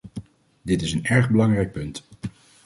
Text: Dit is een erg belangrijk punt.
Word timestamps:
Dit 0.61 0.81
is 0.81 0.93
een 0.93 1.05
erg 1.05 1.29
belangrijk 1.29 1.71
punt. 1.71 2.03